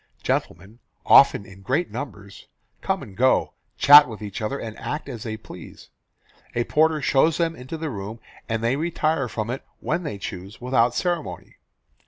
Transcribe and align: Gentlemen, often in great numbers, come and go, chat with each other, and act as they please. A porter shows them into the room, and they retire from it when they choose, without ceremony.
Gentlemen, 0.23 0.79
often 1.05 1.45
in 1.45 1.61
great 1.61 1.91
numbers, 1.91 2.47
come 2.81 3.03
and 3.03 3.15
go, 3.15 3.53
chat 3.77 4.07
with 4.07 4.19
each 4.23 4.41
other, 4.41 4.57
and 4.57 4.75
act 4.79 5.07
as 5.07 5.21
they 5.21 5.37
please. 5.37 5.89
A 6.55 6.63
porter 6.63 7.03
shows 7.03 7.37
them 7.37 7.55
into 7.55 7.77
the 7.77 7.91
room, 7.91 8.19
and 8.49 8.63
they 8.63 8.75
retire 8.77 9.27
from 9.29 9.51
it 9.51 9.63
when 9.79 10.01
they 10.01 10.17
choose, 10.17 10.59
without 10.59 10.95
ceremony. 10.95 11.57